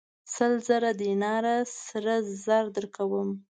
سل 0.33 0.53
زره 0.67 0.91
دیناره 1.01 1.57
سره 1.85 2.15
زر 2.43 2.65
درکوم. 2.75 3.29